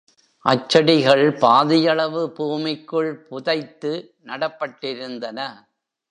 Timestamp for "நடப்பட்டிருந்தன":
4.25-5.39